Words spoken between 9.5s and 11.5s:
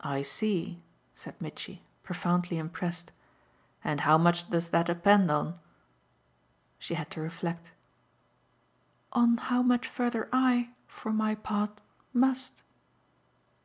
much further I, for my